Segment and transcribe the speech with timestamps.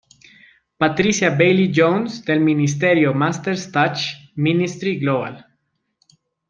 [0.77, 5.39] Patricia Bailey-Jones, del ministerio Master’s Touch Ministry Global.